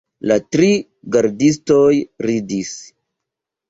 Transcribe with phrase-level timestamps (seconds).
[0.29, 0.69] La tri
[1.17, 1.85] gardistoj
[2.31, 2.77] ridis.